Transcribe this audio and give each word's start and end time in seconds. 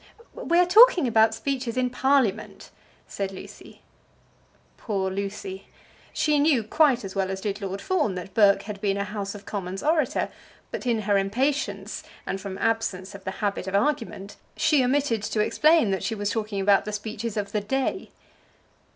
"We 0.33 0.57
are 0.57 0.65
talking 0.65 1.07
about 1.07 1.35
speeches 1.35 1.77
in 1.77 1.91
Parliament," 1.91 2.71
said 3.07 3.31
Lucy. 3.31 3.83
Poor 4.75 5.11
Lucy! 5.11 5.67
She 6.11 6.39
knew 6.39 6.63
quite 6.63 7.05
as 7.05 7.13
well 7.13 7.29
as 7.29 7.39
did 7.39 7.61
Lord 7.61 7.81
Fawn 7.81 8.15
that 8.15 8.33
Burke 8.33 8.63
had 8.63 8.81
been 8.81 8.97
a 8.97 9.03
House 9.03 9.35
of 9.35 9.45
Commons 9.45 9.83
orator; 9.83 10.29
but 10.71 10.87
in 10.87 11.01
her 11.01 11.19
impatience, 11.19 12.01
and 12.25 12.41
from 12.41 12.57
absence 12.57 13.13
of 13.13 13.25
the 13.25 13.31
habit 13.45 13.67
of 13.67 13.75
argument, 13.75 14.37
she 14.57 14.83
omitted 14.83 15.21
to 15.21 15.39
explain 15.39 15.91
that 15.91 16.01
she 16.03 16.15
was 16.15 16.31
talking 16.31 16.59
about 16.59 16.85
the 16.85 16.93
speeches 16.93 17.37
of 17.37 17.51
the 17.51 17.61
day. 17.61 18.09